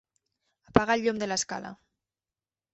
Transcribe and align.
Apaga 0.71 0.95
el 0.97 1.05
llum 1.05 1.21
de 1.25 1.29
l'escala. 1.29 1.75